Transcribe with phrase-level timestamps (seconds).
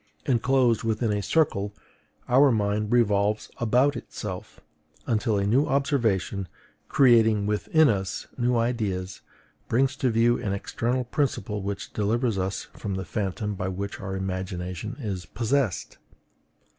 [0.25, 1.75] Enclosed within a circle,
[2.27, 4.59] our mind revolves about itself,
[5.05, 6.47] until a new observation,
[6.89, 9.21] creating within us new ideas,
[9.67, 14.15] brings to view an external principle which delivers us from the phantom by which our
[14.15, 15.99] imagination is possessed.